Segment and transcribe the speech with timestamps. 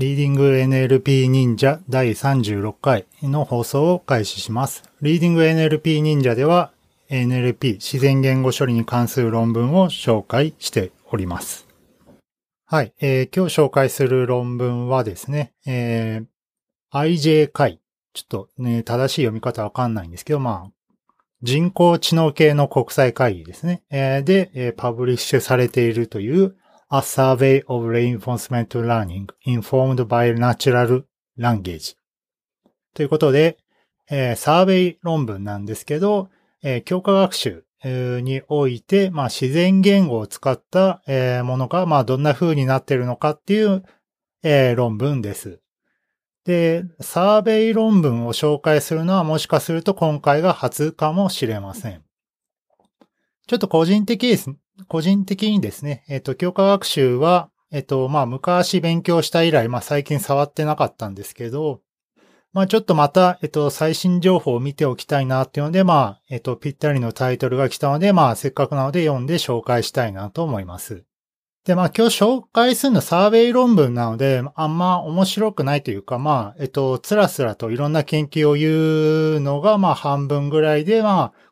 [0.00, 4.82] リーディング NLP 忍者第36回の放送を開始します。
[5.02, 6.72] リーディング NLP 忍者では
[7.10, 11.66] NLP 自然言語処理に関する論文を紹介しております。
[12.64, 17.78] はい、えー、今日紹介する論文はですね、えー、IJ 会。
[18.14, 20.70] ちょっとね、正しい読み方わかんないんですけど、まあ、
[21.42, 23.82] 人工知能系の国際会議ですね。
[23.90, 26.56] え、で、え、パブリッシュされているという
[26.92, 31.04] A Survey of Reinforcement Learning Informed by Natural
[31.38, 31.94] Language
[32.94, 33.58] ということで、
[34.10, 36.30] えー、サーベイ論文なんですけど、
[36.64, 43.84] えー、教科学習において、まあ、自然言語を使った、えー、ものが、まあ、どんな風になっているのかっていう、
[44.42, 45.60] えー、論文です。
[46.44, 52.02] で、サーベイ論文を紹介するのはもしかすると今回が初かもしれません。
[53.46, 54.36] ちょっと個人的。
[54.88, 61.80] 個人的にですね、えっ、と、教科学習は、えっ、と、まあ、昔勉強した以来、まあ、最近触ってなかったんですけど、
[62.52, 71.04] まあ、ちょっとまた、えっと、最新情報を見ておきたいなっていうので、まあ、えっと、ぴったりのタイトルが来たので、まあ、せっかくなので読んで紹介したいなと思います。
[71.64, 81.49] で、まあ今日紹介するのはサーベイ論文なので、あんま面白くないというか、まあ、えっと、つらつらといろんな研究を言うのが、まあ半分ぐらいで、まあ、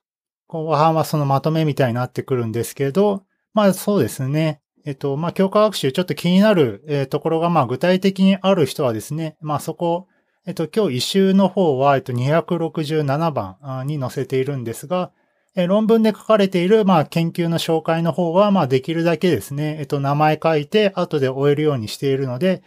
[0.48, 3.22] 後半はそのまとめみたいになってくるんですけど、
[3.54, 4.60] まあそうですね。
[4.84, 10.08] えっと、まあ教科学習ちょっと気になる、えところが、まあ具体的にある人はですね、まあそこ、
[10.46, 15.12] えっと、今日一周の方は、えっと、267番に載せているんですが、
[15.54, 22.62] え論文で書かれている、まあ、研究の紹介の方は、まあ、できるだけですね、えっと、名前書いて、後で終えるようにしているので、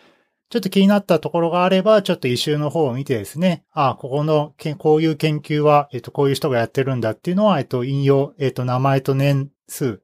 [0.52, 10.02] ちょっと気になったところがあれば、ちょっと一周の方を見てですね、あ、ここの、こういう研究は、えっと、こういう人がやってるんだっていうのは、えっと、引用、えっと、名前と年数、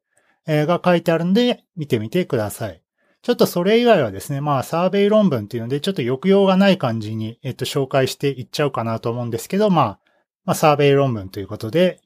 [0.47, 2.81] が書いてあるんで、見てみてください。
[3.23, 9.99] ちょっとそれ以外はですね、まあ、サーベイ論文っていうので、ちょっと抑揚がない感じに、えっと、紹介していっちゃうかなと思うんですけど、まあ、
[10.45, 11.99] まあ、サーベイ論文ということで、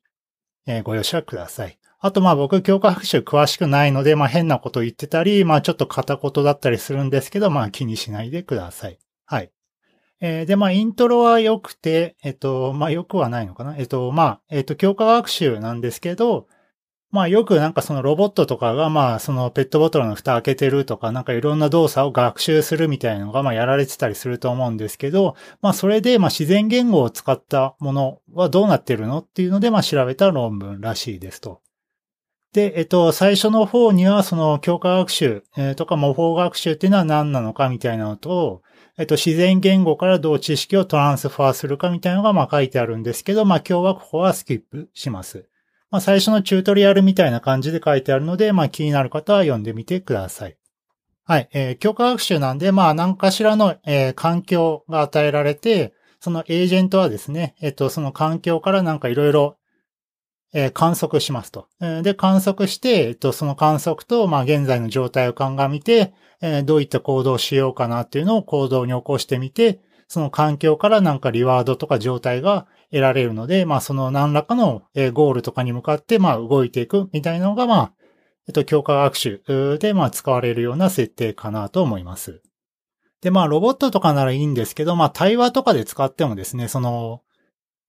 [0.66, 1.78] えー、ご容赦ください。
[2.04, 8.98] あとまあ僕教科学習詳しくないので、まあ変なこと言ってたり、まあちょっと片言だったりするんですけど、まあ気にしないでください。
[9.26, 9.52] はい。
[10.20, 13.78] えー、で、まあイントロは良くて、えっと、まあ良くはないのかな？
[13.78, 16.48] えっと、まあ、えっと、教科学習なんですけど、
[17.12, 31.62] まあよくなんかそのロボットとかがまあそのペットボトルの蓋開けてるとかなんかいろんな動作を学習するみたいなのがまあやられてたりすると思うんですけど、まあそれでまあ自然言語を使ったものはどうなってるのっていうのでまあ調べた論文らしいですと。
[32.54, 38.62] で、えっと、最初の方にはその教科学習、えー、とか模倣学習っていうのは何なのかみたいなのと、
[38.98, 45.48] えっと、自然言語からどう知識をトランスファーするかみたいなのがまあ書いてあるんですけど、まあ今日はここはスキップします。
[45.92, 50.58] まあ、最初のチュートリアルみたいな感じで書いてあるので、まあ、気になる方は読んでみてください。
[51.26, 51.50] はい。
[51.52, 59.58] えー、教科学習なんで、まあ、何かしらの、えー、環境が与えられて、そのエージェントはですね、えっ、と、その環境からなんかいろいろ、
[60.54, 61.68] えー、観測しますと。
[62.04, 69.80] で、観測して、えっ、と、その観測と、まあ、現在の状態を鑑みて、えー、どういった行動をしようかなっていうのを行動に起こしてみて、
[70.12, 77.94] その環境からなんかリワードとか状態が得られるので、まあその何らかのゴールとかに向かってまあ動いていくみたいなのがまあ、
[78.46, 79.42] えっと、強化学習
[79.80, 82.42] でまあ使われるような設定かなと思います。
[83.22, 87.22] で、まあロボットとかならいいんですけど、まあ対話とかで使ってもですね、その、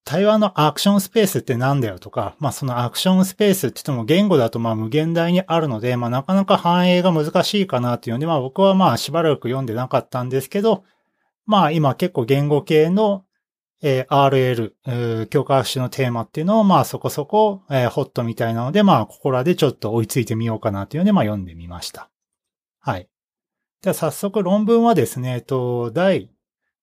[0.04, 10.84] 対話のアクションスペースって何だよとか、まあそのアクションスペースって言っても言語だとまあ無限大にあるので、まあなかなか反映が難しいかなっていうので、まあ僕はまあしばらく読んでなかったんですけど、
[11.46, 13.24] まあ今結構言語系の
[13.84, 22.08] え、RL、強化学習のテーマっていうのを、まあそこそこ、えー、ホットみたいなので、まあここらでちょっと追いついてみようかなというので、まあ読んでみました。
[22.78, 23.08] はい。
[23.82, 26.30] では早速論文はですね、えっと、第、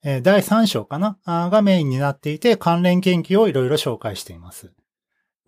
[0.01, 1.17] 第3章かな？
[1.25, 4.71] がメインになっていて、関連研究をいろいろ紹介しています。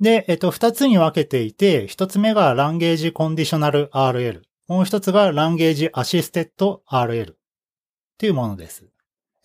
[0.01, 4.41] で、えっと、二つに分けていて、一つ目がランゲージコンディショナル RL。
[4.67, 7.33] もう一つがランゲージアシステッド RL。
[7.33, 7.35] っ
[8.17, 8.85] ていうものです。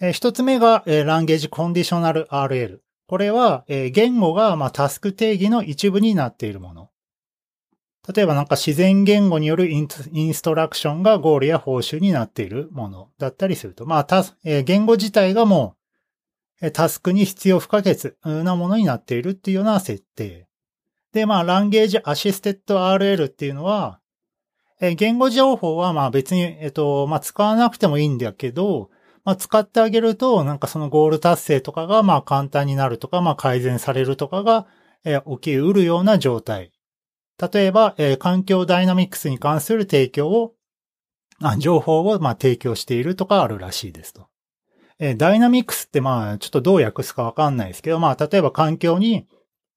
[0.00, 2.78] えー、一つ目が、 language conditional RL。
[3.06, 6.90] これは、言語が、タスク定義の一部になっているもの。
[8.14, 13.86] 例えばなんか自然言語によるインストラクションがゴールや報酬になっているものだったりすると。
[13.86, 15.76] まあ、たえー、言語自体がも
[16.62, 20.46] う、タスクに必要不可欠なものになっているっていうような設定。
[21.12, 24.00] で、まあ、 language assisted RL っていうのは、
[24.80, 28.90] え、言語情報はまあ別に、えっ、と、まあ使わなくてもいいんだけど、
[29.24, 34.66] まあ、使ってあげると、なんかそのゴール達成とかが、まあ、簡単になるとか、まあ、改善されるとかが、
[35.04, 36.70] え、起きうるような状態。
[37.40, 40.54] 例えば、えー、環境ダイナミクスに関する提供を、
[41.42, 44.28] あ情報をまあ提供しているとかあるらしいですと。
[44.98, 49.26] えー、ダイナミクスってまあちょっとどう訳すかわかんないですけど、まあ例えば環境に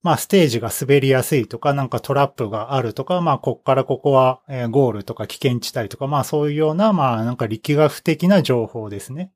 [0.02, 9.32] まあステージが滑りやすいとか、なんかトラップがあるとか、まあこっからここはえゴールとか危険地帯とか、まあそういうような、まあなんか力学的な情報ですね。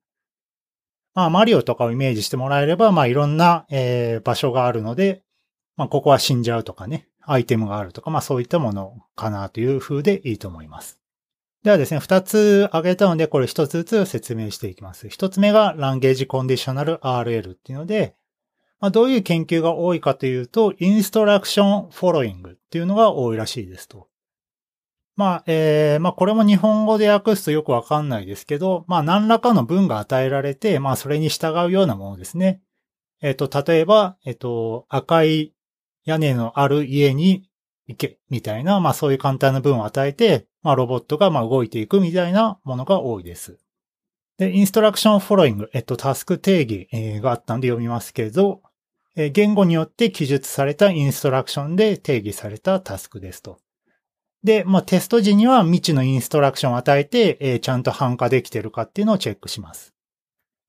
[1.14, 5.22] まあマリオとかをイメージしてもらえれば、まあいろんな、えー、場所があるので、
[5.76, 10.98] まあここは死んじゃうとかね、アイテムがあるとか、まあそういったものかなという風でいいと思います。
[11.62, 15.08] ではですね、二つ挙げたので、これ一つずつ説明していきます。
[15.08, 18.14] 一つ目が Language Conditional RL っていうので、
[18.80, 24.08] まあ、どういう研究が多いかというと、インストラクションフォロイングっていうのが多いらしいですと。
[25.16, 32.60] まあ、えー、まあこれも日本語で訳すとよくわかんないですけど、まあ何らかの文が与えられて、まあそれに従うようなものですね。
[33.22, 35.53] えっ、ー、と、例えば、えっ、ー、と、赤い
[36.04, 37.48] 屋根のある家に
[37.86, 43.58] 行け、みたいな、まあそういう簡単な文を与えて、まあロボットがまあ動いていくみたいなものが多いです。
[44.38, 48.62] で、インストラクションフォロイング、えっと、タスク定義、があったんで読みますけど、
[49.16, 53.58] えー、言語によって記述されたインストラクションで定義されたタスクですと。
[54.42, 59.94] で、まあ、テスト時には未知のインストラクションを与えて、えー、ちゃんと反化できてるかっていうのをチェックします。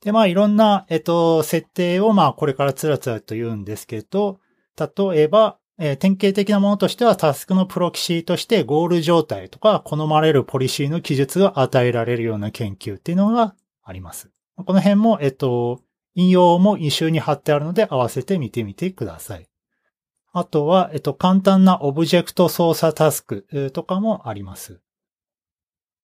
[0.02, 4.40] で、まあ、いろんな、えっと、設定を、まあ、これからつらつらと言うんですけど、
[4.77, 14.30] 例えば、えー、典型的なものとしてはタスクのプロキシーとしてゴール状態とか好まれるポリシーの記述が与えられるような研究っていうのがあります。
[14.56, 15.81] この辺も、えっと、
[16.16, 19.48] 引用も一周に貼ってあるので合わせて見てみてください。
[20.31, 24.81] あとは、えっと、簡単なオブジェクト操作タスクとかもあります。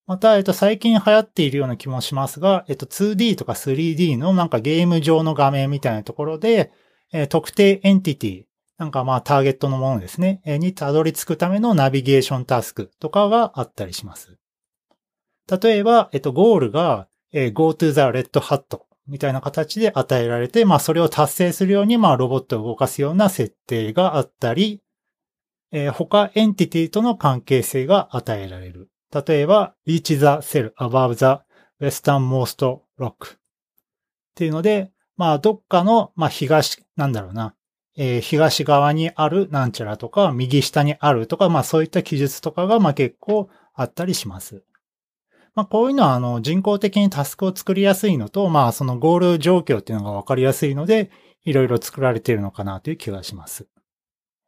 [0.07, 6.71] また、えっと、最近流行っているような気もしますが、えっと、2D とか 3D のなんかゲーム上の画面みたいなところで、
[7.13, 8.44] え特定エンティティ、
[8.81, 14.39] なんかまあターゲットのものですね、にたどり着くためのナビゲーションタスクとかがあったりします。
[15.62, 24.81] 例えば、えっと、ゴールが、え go to the red hat みたいな形で与えられて、まあそれを達成するように、まあロボットを動かすような設定があったり、
[25.72, 28.89] えー、他エンティティとの関係性が与えられる。
[29.13, 31.44] 例えば、reach the cell above the
[31.80, 33.38] westernmost rock っ
[34.33, 37.54] ていうので、まあどっかの、まあ東、なんだろうな、
[38.03, 44.63] えー、東側にあるなんちゃらとか、右下にあるとか、まあそういった記述とかが、まあ結構あったりします。
[45.53, 51.12] まあこういうのは、あの、人工的にタスクを作りやすいのと、まあそのゴール状況っていうのがわかりやすいので、
[51.45, 53.68] いろいろ作られているのかなという気がします。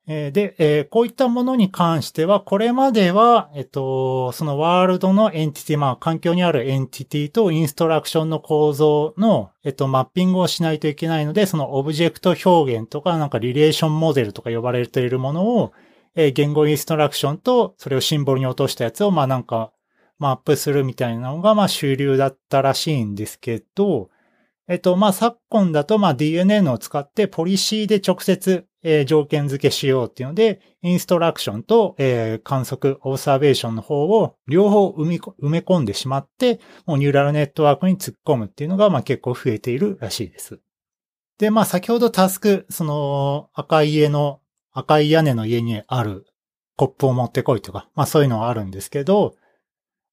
[0.06, 15.72] で、こういったものに関しては、これまでは、えっと、そのワールドのエンティティ、まあ、環境にあるエンティティとインストラクションの構造の、えっと、マッピングをしないといけないので、そのオブジェクト表現とか、なんかリレーションモデルとか呼ばれているものを、
[16.16, 19.72] 言語インストラクションと、それをシンボルに落としたやつを、まあ、なんか、
[20.20, 24.10] マップするみたいなのが、まあ、主流だったらしいんですけど、
[24.68, 35.06] えっと、まあ、昨今だと、まあ、DNN を使ってポリシーで直接、えー、条件付けしようっていうので、インストラクションと、えー、観測、オブザベーションの方を両方埋
[35.40, 40.60] め込んでしまって、もうニューラルネットワークに突っ込むっていうのが、まあ、結構増えているらしいです。
[41.40, 44.42] で、まあ、先ほどタスク、その、赤い家の、
[44.72, 46.26] 赤い屋根の家にある
[46.76, 49.36] コップを持ってこいとか、まあ、そういうのはあるんですけど、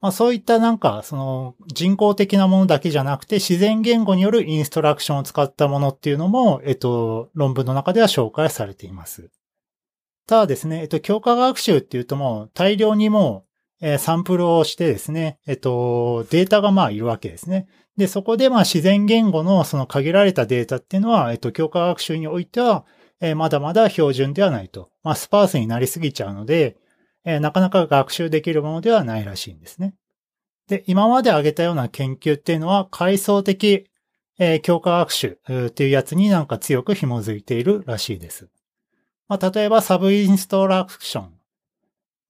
[0.00, 9.30] まあそういったなんか、その人工的なものだけじゃなくて自然言語によるインストラクションを使ったものっていうのも、えっと、論文の中では紹介されています。
[10.26, 13.44] ただですね、えっと、強化学習っていうともう大量にも
[13.80, 17.66] う、えー、サンプルをしてですね、えっと、データがまあいるわけですね。
[17.96, 22.86] で、そこでまあ自然言語のその限られたデータっていうのは、えっと、強化学習においては、
[23.20, 24.90] えー、まだまだ標準ではないと。
[25.02, 26.76] まあ、スパースになりすぎちゃうので、
[27.24, 29.94] えー、なかなか学習できるものではないらしいんですね。
[30.68, 33.86] で、今まで挙げたような研究っていうのは、階層的、
[34.38, 38.48] えー、強化学習っていうやつになんか強く紐づいているらしいです。
[39.28, 41.32] まあ、例えばサブインストラクション。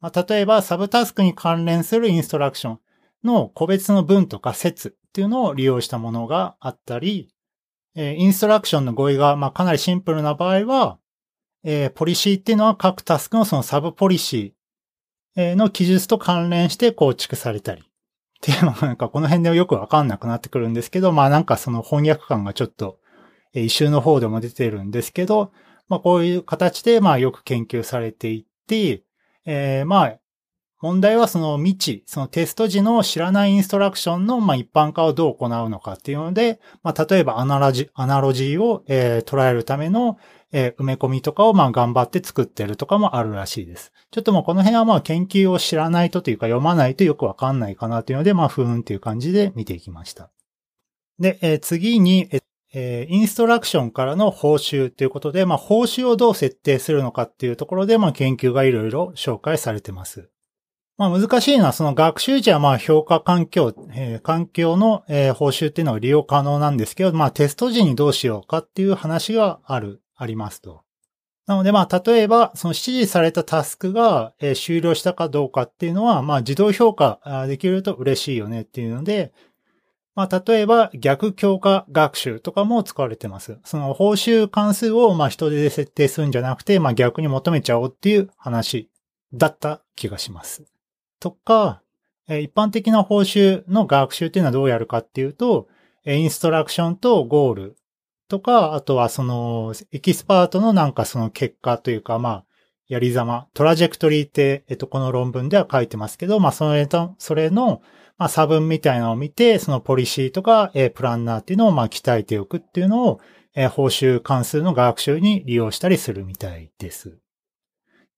[0.00, 2.80] まあ、例えばサブタスクに関連するインストラクション
[3.22, 7.28] の個別の文とか説っていうのを利用したものがあったり、
[7.94, 10.98] えー、インストラクションの語彙がまあかなりシンプルな場合は、
[11.64, 14.59] えー、ポリシーっていうのは各タスクのそのサブポリシー
[15.36, 17.82] の記述と関連して構築されたり。
[17.82, 17.84] っ
[18.42, 22.98] ていうのがなんかこの辺でよくわかんなくなってくるんですけど、まあなんかその翻訳感がちょっと
[23.52, 25.52] 一周の方でも出てるんですけど、
[25.88, 29.02] まあこういう形でまあよく研究されていって、
[29.44, 30.18] えー、まあ、
[30.80, 40.16] 問題はその未知、そのテスト時の知らないインストラクションのまあ一般化をどう行うのかっていうので、まあ、例えばアナロジアナロジーを、えー、捉えるための、
[40.52, 43.92] え、埋め込みとかをまあ頑張って作ってるとかもあるらしいです。
[44.10, 50.30] ちょっともうこの辺はまあ研究を知らないとというか読まないとよくわかんないかなというので、まあふーんっていう感じで見ていきました。
[51.18, 52.28] で、え、次に、
[52.72, 60.30] えー、インストラクションからの報酬ということで、まあ報酬をどう設定するのかっていうところで、まあ研究がいろいろ紹介されてます。
[60.96, 70.82] まあ難しいのはその学習時はまあ評価環境、えー、環境の、えー、報酬っていうのが利用可能なんですけど、まあテスト時にどうしようかっていう話がある、ありますと。
[71.46, 79.32] なのでまあ例えばその指示されたタスクが、え、終了したかどうかっていうのはまあ自動評価できると嬉しいよねっていうので、
[80.14, 83.58] まあ例えば逆強化学習とかも使われてます。
[83.64, 88.90] その報酬関数をまあ人手で設定するんじゃなくて、まあ逆に求めちゃおうっていう話
[89.32, 90.64] だった気がします。
[91.18, 91.82] とか、
[92.28, 95.66] 一般的な報酬の学習っていうのはどうやるかっていうと、
[96.06, 97.76] インストラクションとゴール
[98.30, 102.44] とか、あとはそのエキスパートのなんかその結果というか、まあ、
[102.88, 107.82] やりざま、 trajectory って、えっと、この論文では書いてますけど、まあ、それと、それの、
[108.16, 113.20] まあ、差分みたいなのを見て、そのポリシーとか、えプランナーっていうのを、まあ、鍛えておくっていうのを、
[113.54, 117.18] え報酬関数の学習に利用したりするみたいです。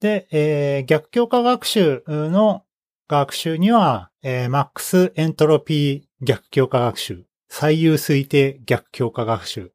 [0.01, 2.65] で、えー、逆強化学習の
[3.09, 9.72] 学習には、えー、 max entropy 逆強化学習、最尤推定逆強化学習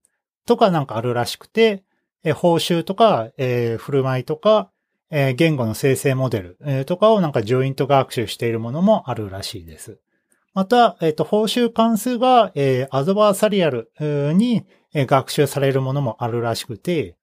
[0.47, 1.83] とかなんかあるらしくて、
[2.23, 4.71] えー、報酬とか、えー、振る舞いとか、
[5.11, 9.99] えー、言語の生成モデル、えー、とかをなんかジョイント学習しているものもあるらしいです。
[10.53, 17.15] また、えっ、ー、と、報酬関数が、えー、アドバーサリアルに、えー、学習されるものもあるらしくて、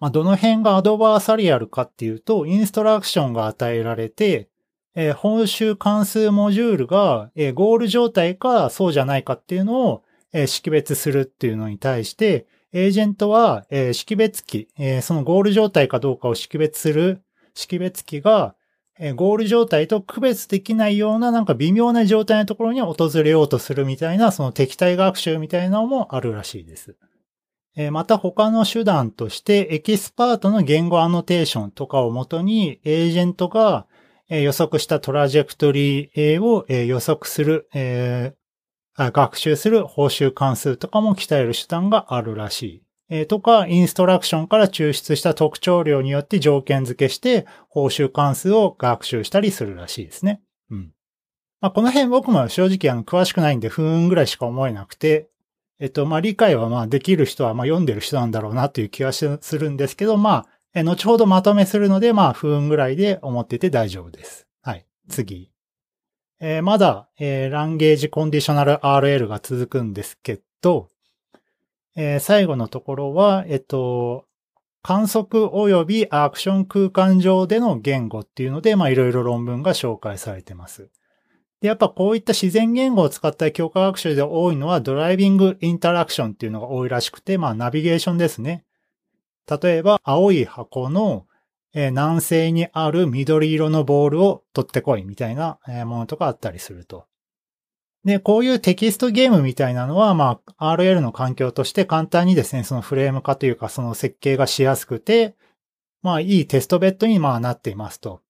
[0.00, 4.48] まあ、どの辺がアドバーサリアルかっていうと、インストラクションが与えられて、
[4.96, 10.02] えー、報酬関数モジュールが、えー、ゴール状態かそうじゃないかっていうのを、
[10.32, 17.22] えー、識別するっていうのに対して、エージェントは、えー、識別器、えー、そのゴール状態かどうかを識別する
[17.54, 18.56] 識別器が、
[18.98, 26.96] えー、ゴール状態と区別できないようななんか微妙な状態のところに訪れようとするみたいな、その敵対学習みたいなのもあるらしいです。
[27.76, 33.86] え、また他の手段として、エキスパートの言語アノテーションとかをもとに、エージェントが、
[34.28, 37.68] 予測した trajectory を予測する、
[38.96, 43.26] 学習する報酬関数とかも鍛える手段があるらしい。
[43.26, 50.40] とか、インストラクションから抽出した特徴量によって条件付けして報酬関数を学習したりするらしいですね。
[50.70, 50.92] うん。
[51.60, 55.28] まあ、この辺僕も正直あの詳しくないんで不運ぐらいしか思えなくて、
[55.80, 59.26] えっと、まあ、理解はまあできる人はまあ読んでる人なんだろうなという気はす
[59.58, 64.46] るんですけど、まあ、後ほどまとめするので、まあ、不運ぐらいで思ってて大丈夫です。
[64.62, 64.86] はい。
[65.08, 65.50] 次。
[66.40, 70.88] えー、まだ、えー、ランゲージコンディショナル RL が続くんですけど、
[71.96, 74.26] えー、最後のところは、えっと、
[74.82, 80.90] 観測及びアクション空間上での言語っていうので、まあいろいろ論文が紹介されてます。
[81.62, 88.64] で、やっぱこういった自然言語を使った強化学習で多いのはドライビングインタラクションっていうのが多いらしくて、まあナビゲーションですね。
[89.48, 91.26] 例えば、青い箱の、
[91.74, 97.06] え南西にある緑色のボールを取ってこいみたいなものとかあったりすると。
[98.04, 105.34] で、こういうテキストゲームみたいなのは、まあ、RL の環境として簡単にですね、そのフレーム化というか、その設計がしやすくて、
[106.02, 108.20] まあ、いいテストベッドにまあなっていますと。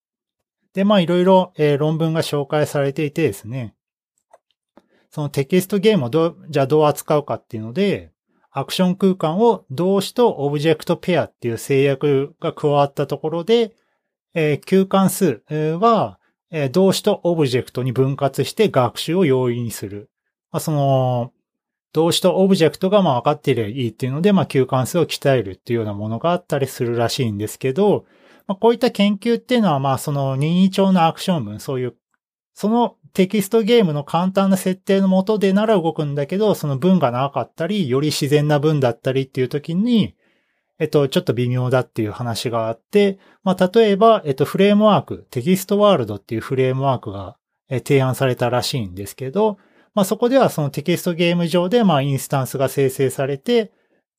[0.75, 3.75] で、まあ、いろいろ、えー、論文が紹介されていてですね、
[5.11, 8.13] そのテキストゲームをどう、じゃあどう扱うかっていうので、
[8.57, 13.75] アクション空間を動詞とオブジェクトペアっていう制約が加わったところで、
[14.33, 15.43] えー、空間数
[15.81, 16.21] は、
[16.53, 20.09] えー、動詞とオブジェクトに分割して学習を容易にする。
[20.53, 21.33] まあ、その、
[21.93, 28.07] 動詞とオブジェクトがまあ分かっていればいいっていうので、まあ、 Q関数を鍛えるっていうようなものがあったりするらしいんですけど、
[28.47, 31.97] まあ、こういった研究っていうのは、まあ、その任意長のアクション文、そういう、
[32.53, 40.17] そのテキストゲームの簡単な設定のもとでなら動くんだけど、その文が長かったり、より自然な文だったりっていう時に、
[40.81, 47.37] えっと、ちょっと微妙だっていう話があって、まあ、例えば、えっと、フレームワーク、テキストワールドっていうフレームワークが
[47.69, 49.59] 提案されたらしいんですけど、
[49.95, 53.73] まあ、そこではそのテキストゲーム上で、まあ、インスタンスが生成されて、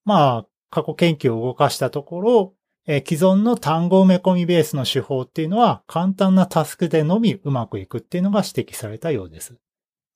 [0.06, 2.54] まあ、過去研究を動かしたところ、
[2.88, 9.58] え既存の単語埋め込みベースの手法っていうのは簡単なタスクでのみうまくいくっていうのが指摘されたようです。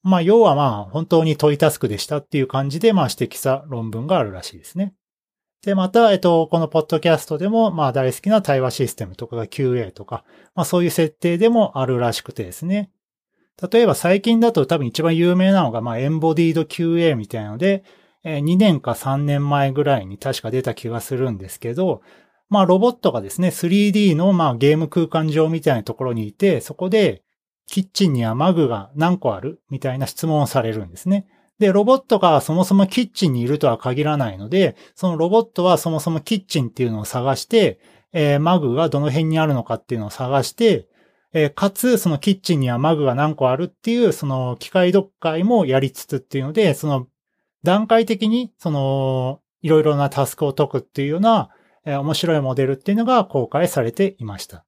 [0.02, 4.94] まあ、要はまあ、本当に問いタスクでしたっていう感じで、まあ、指摘した論文があるらしいですね。
[5.66, 10.24] で、また、えっと、このポッドキャストでも、まあ、大好きな対話システムとかが QA とか、
[10.56, 12.92] まあ、そういう設定でもあるらしくてですね。
[13.72, 17.84] 例えば最近だと多分一番有名なのが、まあ、エンボディード QA みたいなので、
[18.24, 22.02] 2年か3年前ぐらいに確か出た気がするんですけど、
[22.50, 27.24] まあ、ロボットがですね、3D の、まあ、ゲーム空間上みたいなところにいて、そこで、
[27.68, 29.62] キッチンにはマグが何個ある？
[29.70, 31.28] みたいな質問をされるんですね。
[31.60, 37.80] で、ロボットがそもそもキッチンにいるとは限らないので、そのロボットはそもそもキッチンっていうのを探して、
[38.12, 40.88] えー、マグがどの辺にあるのかっていうのを探して、
[41.32, 47.08] えー、かつ、そのキッチンにはマグが何個あるっていう、その機械読解もやりつつっていうので、その
[47.64, 51.50] 段階的に、その、いろいろなタスクを解くっていうような、
[51.90, 54.66] え、面白いモデルっていうのが公開されていました。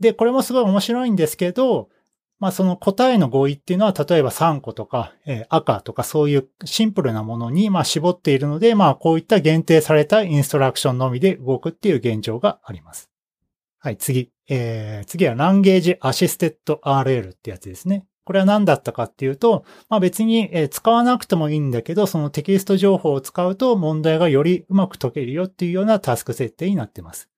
[0.00, 1.88] で、これもすごい面白いんですけど、
[2.38, 13.10] まあその答えの合意っていうのは例えば3個とか、え、赤とかそういうシンプルなものにまあ絞っているので、まあこういった限定されたインストラクションのみで動くっていう現状があります。
[13.78, 14.30] はい、次。
[14.50, 18.06] えー、次はランゲージアシステッド RL ってやつですね。
[18.28, 27.30] これは何だったかっていうと、まあ別に、使わなくてもいいんだけど、そのテキスト情報を使うと問題がよりうまく解けるよっていうようなタスク設定になってます。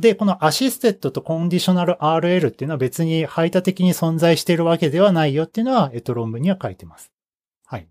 [0.00, 7.12] で、このアシステッドとコンディショナル RL っていうのは別に排他的に存在しているわけではないよっていうのは、えっと、論文には書いてます。
[7.64, 7.86] はい。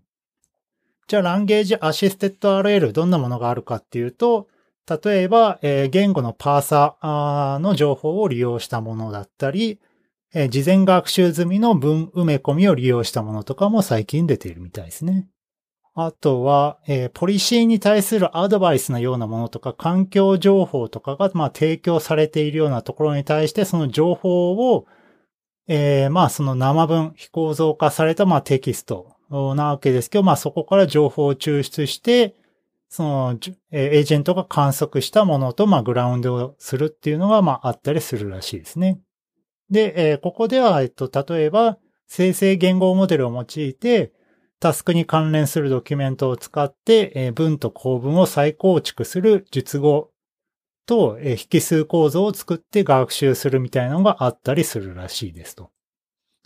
[1.08, 4.46] じゃあ、 language assisted RL どんなものがあるかっていうと、
[5.02, 9.78] 例えば、えー、言語のパーサーの情報を利用したものだったり、
[10.34, 15.28] えー、事前学習済みの文埋め込みを利用したものとかも最近出ているみたいですね。
[15.96, 24.86] あとは、えー、ポリシーに対するアドバイスのようなものとか、環境情報とかが、まあ、提供されているようなところに対して、その情報を、
[25.68, 32.34] えー、まあ、その生文、非構造化された、まあ、テキストなわけですけど、まあ、そこから情報を抽出して、
[32.88, 33.38] その、
[33.70, 38.98] エージェントが観測したものと、まあ、グラウンドをするっていうのが、まあ、あったりするらしいですね。
[39.74, 44.12] で、えー、ここでは、えっと、例えば、生成言語モデルを用いて、
[44.60, 50.12] タスクに関連するドキュメントを使ってえ、文と構文を再構築する術語
[50.86, 55.72] とえ、引数構造を作って学習するみたいなのがあったりするらしいですと。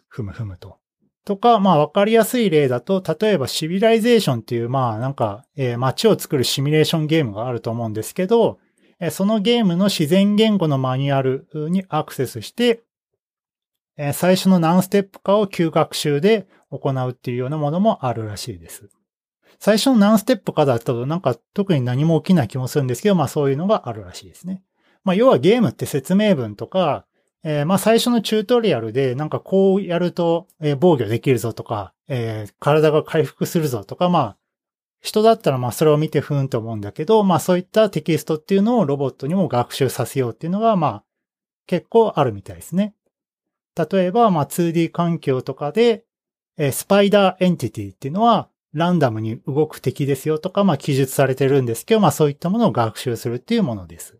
[0.09, 0.79] ふむふむと。
[1.27, 8.59] とか、まあわかりやすい例だと、例えば Civilization っていう、まあなんか、えー、街を作るシミュレーションゲームがあると思うんですけど、
[9.11, 12.83] そのゲームの自然言語のマニュアルにアクセスして、
[14.13, 18.89] 最初の何ステップかを Q学習で行うっていうようなものもあるらしいです。
[19.59, 24.63] 最初の何ステップかだとなんか特に何も起きない気もするんですけど、まあそういうのがあるらしいですね。
[25.03, 27.07] まあ要はゲームって説明文とか、
[27.43, 34.37] えー、まあ最初のチュートリアルでなんかこうやると、え、防御できるぞとか、えー、体が回復するぞとか、まあ
[35.01, 41.05] 人だったらまあそれを見てふーんと思うんだけど、まあそういったテキストっていうのをロボットにも学習させようっていうのがまあ
[41.67, 42.95] 結構あるみたいですね。
[43.79, 46.05] 例えばまあ 2D 環境とかで、
[46.57, 54.19] え spider entity っていうのは、ランダムに動く敵ですよとか、まあ記述されてるんですけど、まあそういったものを学習するっていうものです。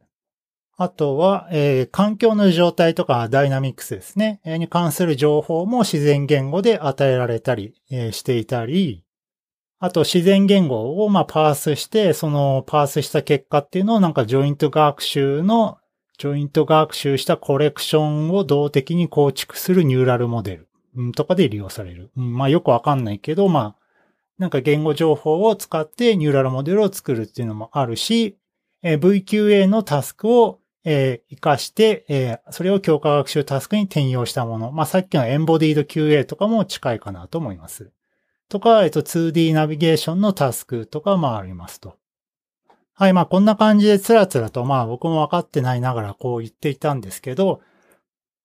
[0.81, 9.05] あとは、えー、環境の状態とかダイナミックスですね、えー、に関する情報も自然言語で与えられたり、えー、していたり、
[9.81, 15.79] あと自然言語をまあパースして、そのパースした結果っていうのをなんか joint 学習の、
[16.19, 20.69] joint 学習したコレクションを動的に構築するニューラルモデル。
[21.15, 22.11] とかで利用される。
[22.15, 23.77] まあよくわかんないけど、まあ、
[24.39, 28.37] なんか言語情報を使ってニューラルモデルを作るっていうのもあるし、
[28.83, 34.73] VQA のタスクを、えー、活かして、それを強化学習タスクに転用したもの。
[34.73, 37.93] まあさっきのエンボディード QA とかも近いかなと思います。
[38.49, 41.97] とか、えっと 2D ナビゲーションのタスクとかもありますと。
[43.01, 47.61] はい、まあこんな感じでつらつらと、まあ僕も分かってないながらこう言っていたんですけど、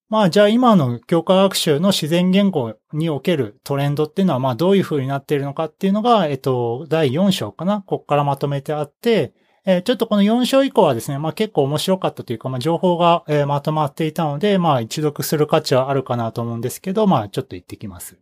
[0.10, 7.82] まあじゃあ今の強化学習の自然言語におけるトレンドっていうのはまあどういう風になっているのかっていうのが、えっと、第4章かな？
[7.82, 9.34] ここからまとめてあって、
[9.66, 18.20] えー、ちょっとこの4章以降はですね、まあ結構面白かったというか、まあ情報が、えー、まとまっていたので、まあ一読する価値はあるかなと思うんですけど、まあちょっと言ってきます。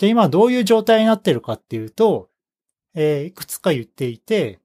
[0.00, 2.28] で、今どういう状態になっているかっていうと、
[2.96, 4.58] えー、いくつか言っていて、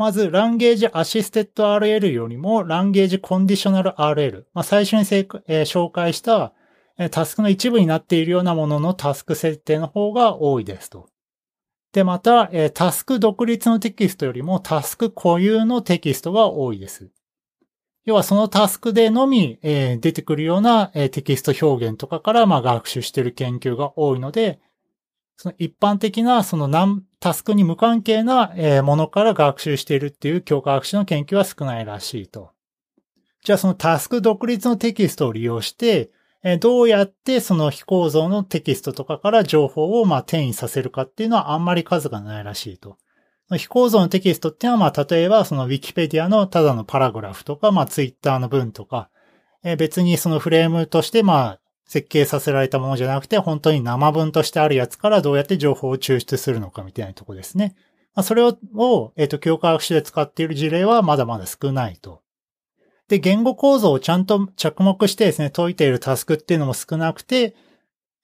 [0.00, 4.44] まず、 language assisted RL よりも、 language conditional RL。
[4.54, 5.26] まあ、最初に、えー、
[5.66, 6.54] 紹介した、
[6.96, 11.10] えー、タスクの一部になっているようなもののタスク設定の方が多いですと。
[11.92, 17.10] で、また、えー、タスク独立のテキストよりもタスク固有のテキストが多いです。
[18.06, 24.60] 要はそのタスクでのみ、えー、出てくるような、えー、テキスト表現とかから、まあ、学習している研究が多いので、
[25.40, 32.50] その一般的なその何タスクに無関係なものから学習しているっていう強化学習の研究は少ないらしいと。
[33.42, 36.10] じゃあそのタスク独立のテキストを利用して、
[36.60, 42.98] どうやってその非構造のテキストとかから情報をまあ転移させるかっていうのはあんまり数がないらしいと。
[43.56, 49.08] 非構造のテキストっていうのはまあ例えばその Wikipedia のただのパラグラフとかまあ Twitter の文とか、
[49.78, 51.59] 別にそのフレームとしてまあ
[51.90, 57.74] 設計させられたものじゃなくて本当に生文としてあるやつからどうやって情報を抽出するのかみたいなとこですね。
[58.14, 62.22] まあ、それを、えっ、と、強化学習で使っている事例はまだまだ少ないと。
[63.08, 67.56] で、言語構造をちゃんと着目してですね、解いているタスクっていうのも少なくて、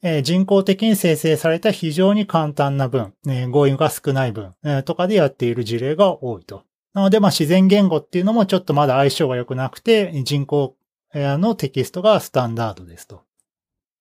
[0.01, 6.63] えー、人工的に生成された非常に簡単な文、ね、語彙が少ない文、えー、とかでやっている事例が多いと。
[6.95, 10.77] なので、まあ、自然言語っていうのもちょっとまだ相性が良くなくて、人工
[11.13, 13.27] のテキストがスタンダードですと。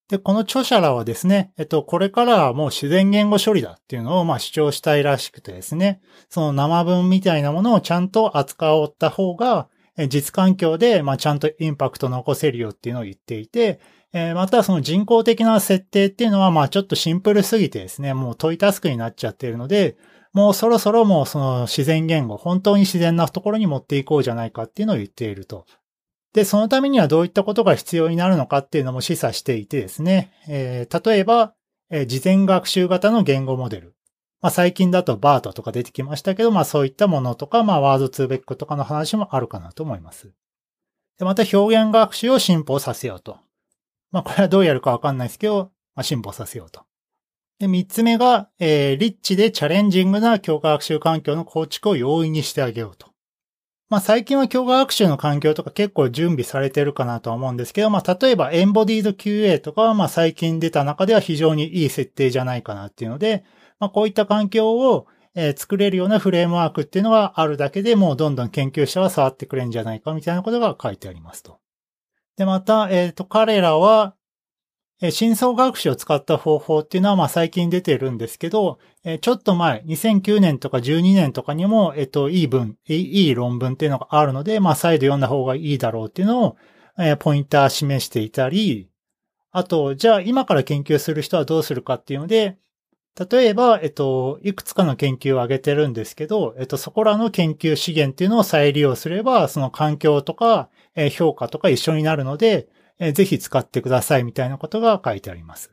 [0.10, 9.68] で、この著者らはですね、えっと、これからはもう自然言語処理だっていうのをまあ主張したいらしくてですね、その生文みたいなものをちゃんと扱おった方が、
[10.10, 13.80] 実環境で、まあ、ちゃんとインパクト残せるよっていうのを言っていて、
[14.13, 19.98] え、またその人工的な設定っていうのは、まあちょっとシンプルすぎてですね、もう問いタスクになっちゃってるので、
[20.34, 25.65] もうそろそろもうその自然言語、本当に自然なところに持っていこうじゃないかっていうのを言っていると。
[26.36, 31.56] で、そのためにはどういったことが必要になるのかっていうのも示唆していてですね、えー、例えば、
[31.89, 33.95] えー、事前学習型の言語モデル。
[34.41, 40.34] まあ、最近だとバートとか出てきましたけど、まあそういったものとか、まあワードツーベックとかの話もあるかなと思います。
[41.17, 43.39] で、また表現学習を進歩させようと。
[44.12, 46.82] まあこれはどうやるかわかんないですけど、まあ進歩させようと。
[47.60, 53.14] で、三つ目が、えー、リッチでチャレンジングな強化学習環境の構築を容易にしてあげようと。
[53.89, 63.43] まあ最近は強化学習の環境とか結構準備されてるかなとは思うんですけど、まあ例えばエンボディード QA とかはまあ最近出た中では非常にいい設定じゃないかなっていうので、
[63.80, 65.08] まあ、こういった環境を、
[65.58, 71.60] 作れるようなフレームワークっていうのがあるだけでもうどんどん研究者は触ってくれるんじゃないかみたいなことが書いてありますと。
[72.38, 74.15] で、また、えっ、ー、と、彼らは、
[75.12, 78.80] 深層学習を使った方法っていうのは、まあ最近出てるんですけど、
[79.22, 86.58] ちょっと前、2009年とか12年とかにも、えっ、と、いい文、いい論文っていうのがあるので、まあ再度読んだ方がいいだろうっていうのを、
[87.20, 88.90] ポインター示していたり、
[89.52, 92.58] あと、じゃあ今から研究する人はどうするかっていうので、
[93.30, 100.70] 例えば、えっと、いくつかの研究を挙げてるんですけど、えっと、そこらの研究資源っていうのを再利用すれば、その環境とか、
[101.12, 102.68] 評価とか一緒になるので、
[103.00, 105.72] えぜひ使ってくださいみたいなことが書いてあります。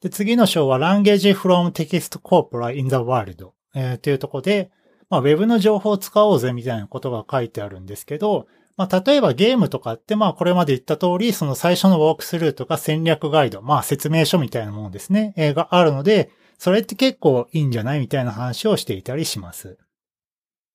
[0.00, 4.70] で、次の章は Language from Text Corpora in the World、えー、というところで、
[5.08, 19.78] まあ、Web の情報を使おうぜみたいなことが書いてあるんですけど、まあ、例えばゲームとかって、まあ、これまで言った通り、その最初のウォークスルーとか戦略ガイド、まあ、説明書みたいなものですね、えー、があるので、それって結構いいんじゃないみたいな話をしていたりします。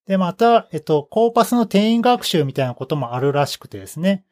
[0.07, 4.25] で、また、えっと、コーパスの転員学習みたいなこともあるらしくてですね、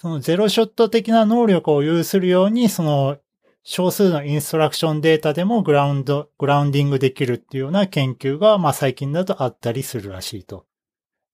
[0.00, 3.18] そのゼロショット的な能力を有するように、その
[3.64, 10.64] 少数のインストラクションデータでもグラウンド、グラウンディングできるっていうような研究が、まあ最近だとあったりするらしいと。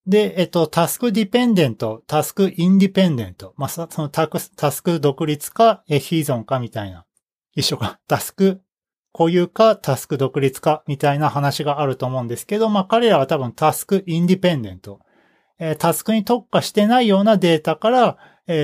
[0.04, 3.54] で、えっと、タスクディペンデント、タスクインディペンデント。
[3.56, 7.06] まあ、そのタスタスク独立か、え非依存かみたいな。
[7.54, 8.00] 一緒か。
[8.08, 8.62] タスク
[9.12, 14.98] 固有かタスク独立かみたいな話があると思うんですけど、まあ彼らは多分タスクインディペンデント。
[15.60, 18.18] えー、タスクに特化してないようなデータから、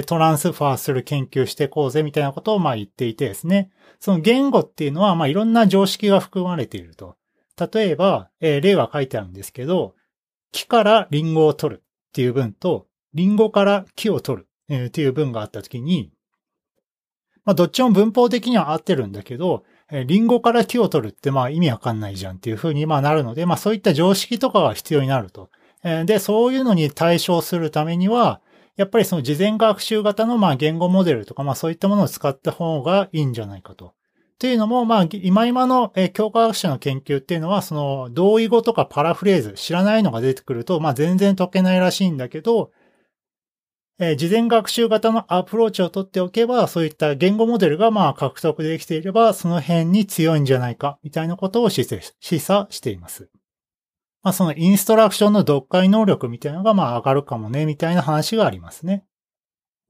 [0.06, 3.70] トランスファーする研究していこうぜみたいなことをまあ言っていてですね。
[3.98, 7.16] その言語っていうのはまあいろんな常識が含まれていると。
[7.72, 9.94] 例えば、え、例が書いてあるんですけど、
[10.52, 16.12] 木からリンゴを取るっていう文と、リンゴから木を取る、っていう文があったときに、
[17.44, 19.64] まあどっちも文法的には合ってるんだけど、
[20.06, 25.50] リンゴから木を取るってまあ意味わかんないじゃんっていうふうにまあなるので、まあそういった常識とかが必要になると。
[26.06, 28.40] で、そういうのに対処するためには、
[28.82, 33.94] やっぱりその事前学習型のまあ言語モデルとかまあそういったものを使った方がいいんじゃないかと。
[34.40, 42.72] というのも、まあ、今今の、教科学者の研究っていうのは、その、同意語とかパラフレーズ、知らないのが出てくると、まあ、全然解けないらしいんだけど、
[44.00, 53.28] え、事前学習型のアプローチを取っておけば、そういった言語モデルがまあ獲得できていれば、その辺に強いんじゃないか、みたいなことを示唆しています。
[54.22, 59.04] まあそのインストラクションの読解能力みたいなのがまあ上がるかもね、みたいな話がありますね。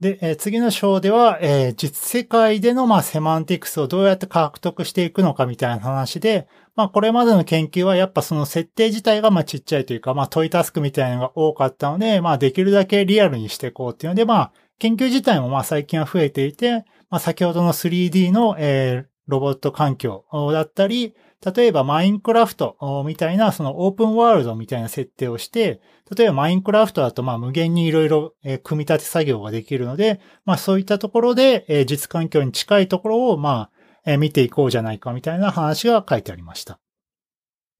[0.00, 21.14] で、え、次の章では、えー、実世界でのまあセマンティクスをどうやって獲得していくのかみたいな話で、まあこれまでの研究はやっぱその設定自体がまあちっちゃいというか、まあ問いタスクみたいなのが多かったので、まあできるだけリアルにしていこうっていうので、まあ研究自体もまあ最近は増えていて、まあ先ほどの 3D の、えー、ロボット環境だったり、
[21.44, 22.76] 例えばマインクラフト
[23.06, 25.80] みたいな、そのオープンワールドみたいな設定をして、
[26.16, 33.70] 例えばマインクラフトだとまあ無限にいろいろ組み立て作業ができるので、まあそういったところで実環境に近いところをま
[34.04, 36.78] あ見ていこうじゃないかみたいな話が書いてありました。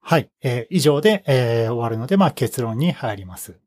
[0.01, 0.31] はい。
[0.43, 3.61] えー、以上で、えー、終わるので、まあ結論に入ります。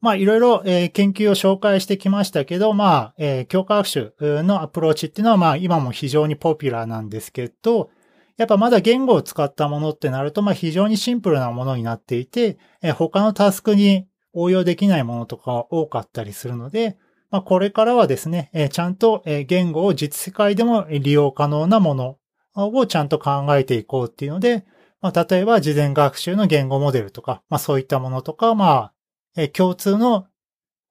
[0.00, 7.90] まあいろいろ、えー、研究を紹介してきましたけど、まあ、えー、教科学習のアプローチっていうのはまあ今も非常にポピュラーなんですけど、
[8.36, 12.58] やっぱまだ言語を使ったものってなると、まあ非常にシンプルなものになっていて、
[12.96, 16.98] 他のタスクに応用できないものとか多かったりするので、
[17.30, 22.18] まあこれからはですね、ちゃんと言語を実世界でも利用可能なもの
[22.56, 24.64] をちゃんと考えていこうっていうので、
[25.00, 28.92] まあ例えば事前学習の言語モデルとか、まあそういったものとか、ま
[29.36, 30.26] あ、共通の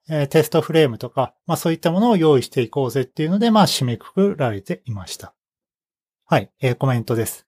[0.07, 5.33] テストフレームとか、まあそういったものを用意していこうぜっていうので、まあ締めくくられていました。
[6.25, 7.45] はい、えー、コメントです。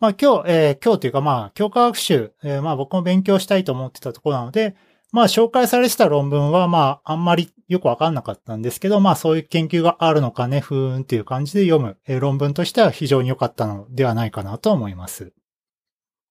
[0.00, 4.74] まあ今日、えー、今日というかまあ教科学習、えー、まあ僕も勉強したいと思ってたところなので、
[5.12, 15.34] まあ紹介されてた論文はまああんまりよくわかんなかったんですけど、まあそういう研究があるのかね、ふーんっていう感じで読む、えー、論文としては非常に良かったのではないかなと思います。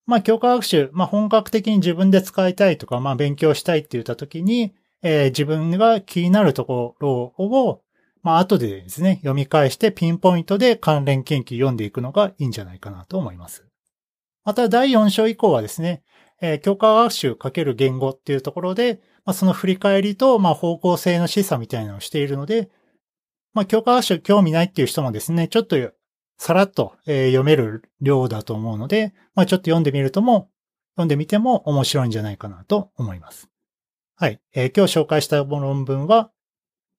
[0.08, 7.82] まあ教科学習、まあ本格的に自分で使いたいとか、まあ勉強したいって言った時に、えー、自分が気になるところを
[8.24, 13.66] まあ後でですね、読み返してピンポイントで関連研究読んでいくのがいいんじゃないかなと思います。
[14.44, 16.04] また第4章以降はですね、
[16.42, 22.70] えー、教科学習かける言語っていうところで、まあ、その振り返りと、まあ、方向性の示唆みたいなのをしているので、
[23.54, 25.78] まあ、教科学習興味ないっていう人もですね、ちょっと
[26.38, 30.50] さらっと、えー、読める量だと思うので、まあ、ちょっと読んでみるとも、
[30.96, 33.48] 読んでみても面白いんじゃないかなと思います。
[34.16, 34.42] はい。
[34.54, 36.32] えー、今日紹介した論文は、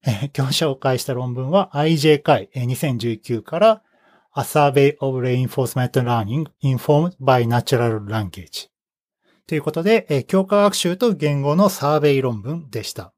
[0.04, 3.82] え、今日紹介した論文は IJ 会2019から
[4.36, 8.68] A Survey of Reinforcement Learning Informed by Natural Language
[9.46, 13.12] ということで、え、教科学習と言語のサーベイ論文でした。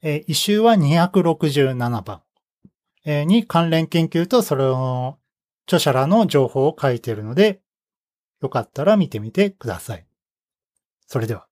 [0.00, 2.22] え、一周は267番、
[3.04, 5.18] え、に関連研究とそれの
[5.66, 7.60] 著者らの情報を書いているので、
[8.40, 10.06] よかったら見てみてください。
[11.06, 11.47] それでは。